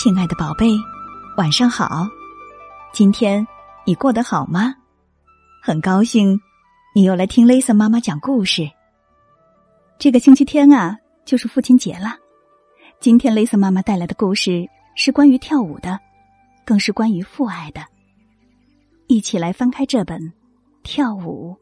[0.00, 0.78] 亲爱的宝贝，
[1.36, 2.06] 晚上好！
[2.92, 3.44] 今天
[3.84, 4.72] 你过得好吗？
[5.60, 6.40] 很高兴
[6.94, 8.70] 你又来听 Lisa 妈妈讲故事。
[9.98, 12.16] 这个星期天啊，就是父亲节了。
[13.00, 15.98] 今天 Lisa 妈妈带来的故事是关于跳舞的，
[16.64, 17.84] 更是关于父爱的。
[19.08, 20.20] 一起来翻开这本
[20.84, 21.56] 《跳舞》。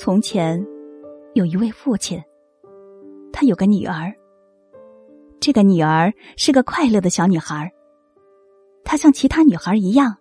[0.00, 0.64] 从前，
[1.34, 2.22] 有一位父亲，
[3.32, 4.14] 他有个女儿。
[5.40, 7.68] 这个女儿是个快乐的小女孩。
[8.84, 10.16] 她像其他女孩一样，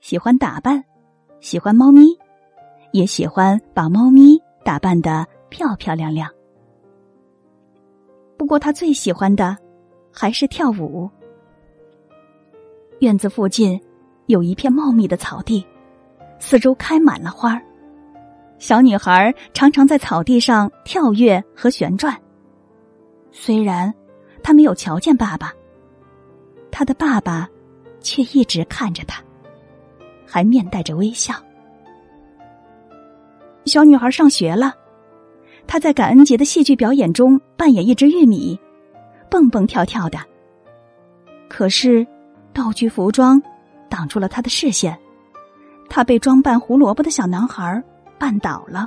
[0.00, 0.84] 喜欢打扮，
[1.40, 2.16] 喜欢猫咪，
[2.92, 6.30] 也喜欢把猫咪打扮的漂漂亮亮。
[8.38, 9.56] 不过，她最喜欢的
[10.12, 11.10] 还是跳舞。
[13.00, 13.78] 院子附近
[14.26, 15.66] 有一片茂密的草地，
[16.38, 17.60] 四周开满了花儿。
[18.60, 22.16] 小女孩常常在草地上跳跃和旋转。
[23.32, 23.92] 虽然
[24.42, 25.50] 她没有瞧见爸爸，
[26.70, 27.48] 她的爸爸
[28.00, 29.22] 却一直看着她，
[30.26, 31.34] 还面带着微笑。
[33.64, 34.74] 小女孩上学了，
[35.66, 38.60] 她在感恩节的戏剧表演中扮演一只玉米，
[39.30, 40.18] 蹦蹦跳跳的。
[41.48, 42.06] 可是，
[42.52, 43.42] 道具服装
[43.88, 44.98] 挡住了她的视线，
[45.88, 47.82] 她被装扮胡萝卜的小男孩。
[48.20, 48.86] 绊倒了，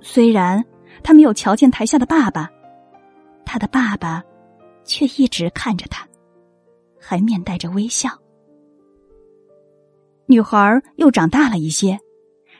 [0.00, 0.62] 虽然
[1.04, 2.50] 他没有瞧见台下的爸爸，
[3.44, 4.22] 他的爸爸
[4.84, 6.04] 却一直看着他，
[7.00, 8.10] 还面带着微笑。
[10.26, 11.96] 女孩又长大了一些，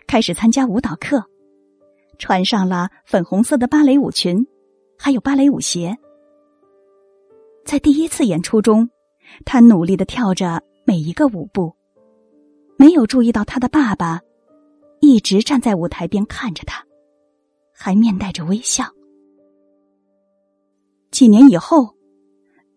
[0.06, 1.24] 开始参加舞蹈课，
[2.18, 4.46] 穿上了粉红色的芭蕾舞裙，
[4.96, 5.98] 还有芭蕾舞鞋。
[7.64, 8.88] 在第一次演出中，
[9.44, 11.74] 她努力的跳着每一个舞步，
[12.76, 14.20] 没有注意到她的爸爸。
[15.00, 16.84] 一直站在舞台边看着他，
[17.72, 18.84] 还面带着微笑。
[21.10, 21.94] 几年以后，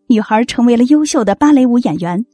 [0.08, 2.26] 女孩成为了优秀的芭蕾舞演员，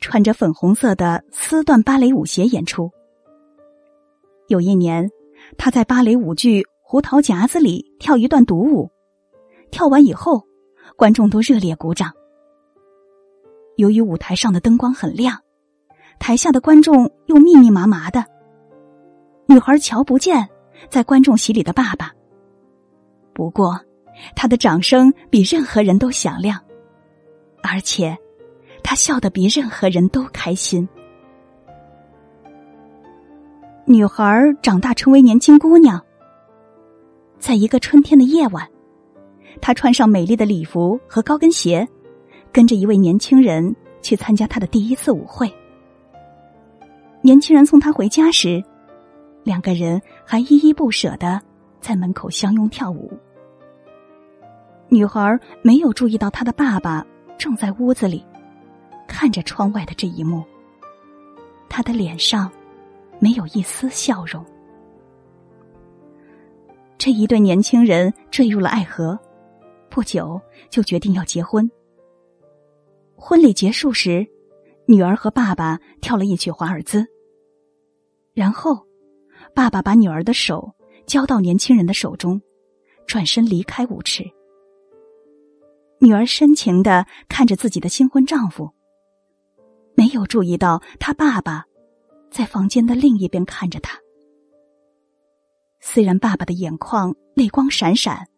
[0.00, 2.90] 穿着粉红色的丝缎芭蕾舞鞋演出。
[4.48, 5.10] 有一年，
[5.56, 8.90] 她在芭蕾舞剧《胡桃夹子》里跳一段独舞，
[9.70, 10.44] 跳完以后，
[10.96, 12.12] 观众都热烈鼓掌。
[13.76, 15.40] 由于舞台上的灯光很亮，
[16.18, 18.24] 台下的观众又密密麻麻的。
[19.50, 20.46] 女孩瞧不见
[20.90, 22.12] 在观众席里的爸爸，
[23.32, 23.80] 不过
[24.36, 26.60] 她的掌声比任何人都响亮，
[27.62, 28.14] 而且
[28.82, 30.86] 她笑得比任何人都开心。
[33.86, 35.98] 女孩长大成为年轻姑娘，
[37.38, 38.68] 在一个春天的夜晚，
[39.62, 41.88] 她穿上美丽的礼服和高跟鞋，
[42.52, 45.50] 跟着一位年轻人去参加她的第一次舞会。
[47.22, 48.62] 年轻人送她回家时。
[49.48, 51.40] 两个人还依依不舍的
[51.80, 53.10] 在门口相拥跳舞。
[54.90, 57.02] 女孩没有注意到她的爸爸
[57.38, 58.22] 正在屋子里
[59.06, 60.44] 看着窗外的这一幕，
[61.66, 62.52] 他的脸上
[63.20, 64.44] 没有一丝笑容。
[66.98, 69.18] 这一对年轻人坠入了爱河，
[69.88, 70.38] 不久
[70.68, 71.66] 就决定要结婚。
[73.16, 74.26] 婚礼结束时，
[74.84, 77.06] 女儿和爸爸跳了一曲华尔兹，
[78.34, 78.86] 然后。
[79.58, 80.72] 爸爸把女儿的手
[81.04, 82.40] 交到年轻人的手中，
[83.08, 84.22] 转身离开舞池。
[85.98, 88.70] 女儿深情的看着自己的新婚丈夫，
[89.96, 91.64] 没有注意到她爸爸
[92.30, 93.98] 在房间的另一边看着她。
[95.80, 98.28] 虽然爸爸的眼眶泪光闪闪，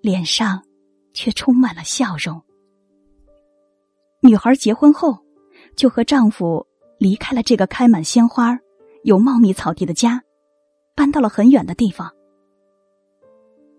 [0.00, 0.64] 脸上
[1.12, 2.42] 却充满了笑容。
[4.20, 5.16] 女孩结婚后，
[5.76, 6.66] 就和丈夫
[6.98, 8.58] 离开了这个开满鲜花。
[9.04, 10.23] 有茂密草地的家，
[10.94, 12.10] 搬到了很远的地方。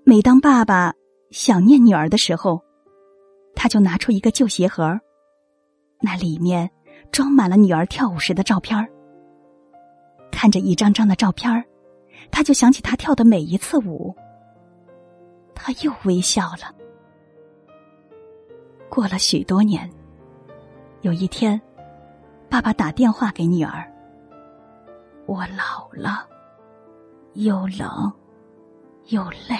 [0.03, 0.93] 每当爸爸
[1.31, 2.61] 想念女儿的时候，
[3.55, 4.99] 他就拿出一个旧鞋盒，
[6.01, 6.69] 那里面
[7.11, 8.87] 装满了女儿跳舞时的照片
[10.31, 11.63] 看着一张张的照片
[12.29, 14.15] 他就想起她跳的每一次舞。
[15.55, 16.75] 他又微笑了。
[18.89, 19.89] 过了许多年，
[21.01, 21.59] 有一天，
[22.49, 23.91] 爸爸打电话给女儿。
[25.25, 26.27] 我老了，
[27.35, 28.11] 又冷
[29.07, 29.57] 又累，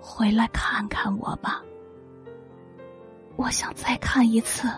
[0.00, 1.62] 回来看看我吧。
[3.36, 4.68] 我想再看一次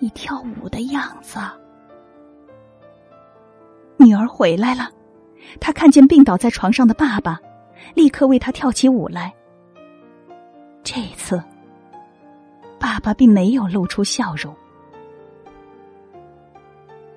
[0.00, 1.38] 你跳舞的样子。
[3.98, 4.90] 女儿回来了，
[5.60, 7.40] 她看见病倒在床上的爸爸，
[7.94, 9.32] 立刻为他跳起舞来。
[10.82, 11.40] 这一次，
[12.80, 14.52] 爸爸并没有露出笑容。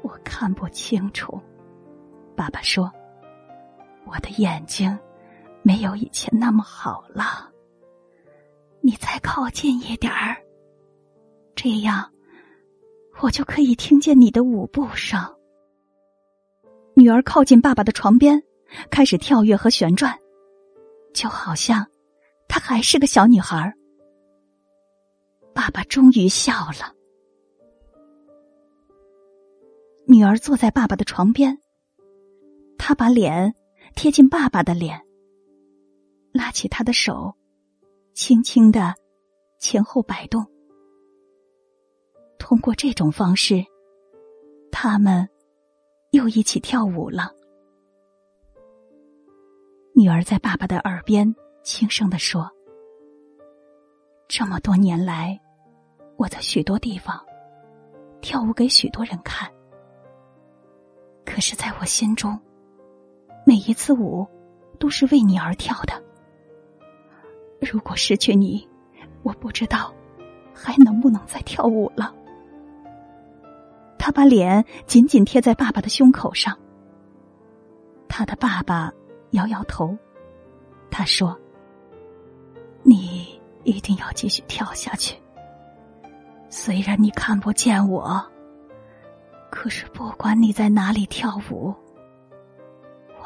[0.03, 0.19] 我。
[0.39, 1.37] 看不清楚。
[2.33, 2.89] 爸爸说
[4.09, 4.97] ：“我的眼睛
[5.61, 7.51] 没有以前那么好了。
[8.81, 10.35] 你再靠近一点儿，
[11.55, 12.11] 这样
[13.21, 15.19] 我就可以听见你的舞步声。”
[16.95, 18.41] 女儿靠近爸爸的床边，
[18.89, 20.17] 开始跳跃和旋转，
[21.13, 21.85] 就好像
[22.47, 23.73] 她还是个小女孩。
[25.53, 26.95] 爸爸终于笑了。
[30.07, 31.61] 女儿坐在爸爸的床边，
[32.77, 33.53] 她把脸
[34.01, 35.05] 贴近爸爸的脸，
[36.31, 37.35] 拉起他的手，
[38.13, 38.95] 轻轻的
[39.57, 40.41] 前后摆动。
[42.37, 43.61] 通过这种方式，
[44.71, 45.27] 他们
[46.11, 47.29] 又一起跳舞了。
[49.93, 52.49] 女儿在爸爸的耳边轻声的说
[54.29, 55.37] ：“这么多年来，
[56.15, 57.21] 我在许多地方
[58.21, 59.51] 跳舞给许多人看。”
[61.27, 62.39] 可是，在我心中，
[63.49, 64.27] 每一次舞
[64.77, 66.03] 都是为你而跳的。
[67.59, 68.69] 如果失去你，
[69.23, 69.91] 我不知道
[70.53, 72.13] 还能不能再跳舞了。
[73.97, 76.55] 他把脸紧紧贴在爸爸的胸口上。
[78.07, 78.93] 他的爸爸
[79.31, 79.97] 摇摇头，
[80.91, 81.35] 他说
[82.85, 85.17] ：“你一定要继续跳下去，
[86.49, 88.23] 虽然你看不见我。”
[89.49, 91.73] 可是，不管你在哪里跳舞，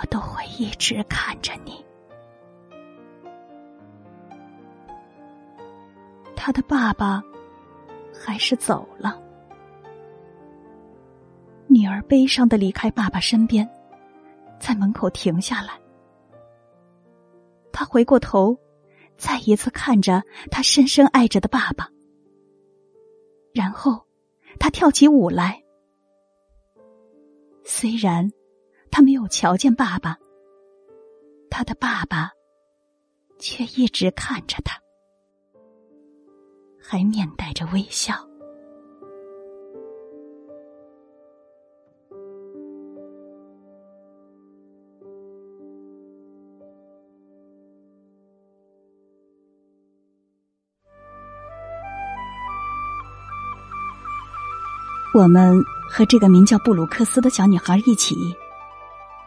[0.06, 1.84] 都会一直看着你。
[6.36, 7.24] 他的爸爸
[8.14, 9.22] 还是走了，
[11.68, 13.70] 女儿悲伤的离开爸爸身边，
[14.60, 15.80] 在门口停下来。
[17.72, 18.58] 他回过头，
[19.18, 20.22] 再一次看着
[20.52, 21.90] 他深深爱着的爸爸，
[23.54, 24.06] 然后
[24.60, 25.64] 他跳起舞来。
[27.64, 28.30] 虽然
[28.96, 30.16] 他没有瞧见爸爸，
[31.50, 32.30] 他的爸爸
[33.40, 34.80] 却一直看着他，
[36.80, 38.14] 还面带着微笑。
[55.16, 55.64] 我们。
[55.96, 58.16] 和这个名叫布鲁克斯的小女孩一起，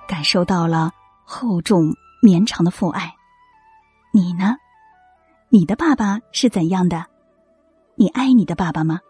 [0.06, 0.90] 感受到了
[1.24, 3.12] 厚重绵长的父爱。
[4.12, 4.56] 你呢？
[5.48, 7.06] 你的爸爸是怎样的？
[7.94, 9.00] 你爱你的爸爸吗？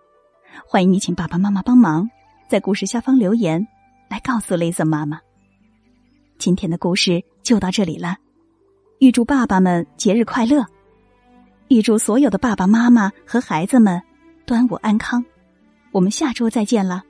[0.67, 2.09] 欢迎你请爸爸妈妈帮忙，
[2.49, 3.67] 在故事下方留言，
[4.09, 5.21] 来告诉雷森妈妈。
[6.39, 8.17] 今天的故事就到这里了，
[8.99, 10.65] 预祝爸爸们节日快乐，
[11.69, 14.03] 预祝所有的爸爸妈妈和孩子们
[14.45, 15.25] 端午安康。
[15.93, 17.03] 我们下周再见了。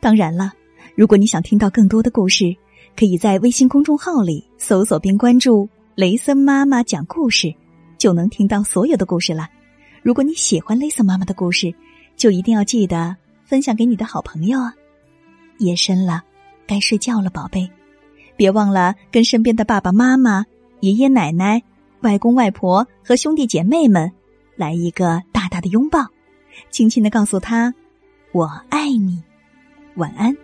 [0.00, 0.52] 当然了，
[0.94, 2.54] 如果你想听到更多的故事，
[2.96, 7.54] 可以在微信公众号里搜索并关注“雷森妈妈讲故事”，
[7.96, 9.48] 就能听到所有的故事了。
[10.02, 11.74] 如果你喜欢雷森妈妈的故事，
[12.16, 13.16] 就一定要记得
[13.46, 14.74] 分享给你的好朋友啊！
[15.58, 16.22] 夜深了，
[16.66, 17.70] 该睡觉了，宝贝，
[18.36, 20.44] 别忘了跟身边的爸爸妈妈、
[20.80, 21.62] 爷爷奶奶、
[22.02, 24.12] 外公外婆和兄弟姐妹们
[24.56, 26.06] 来一个大大的拥抱，
[26.70, 27.72] 轻轻的告诉他
[28.32, 29.22] ：“我爱你。”
[29.96, 30.36] 晚安。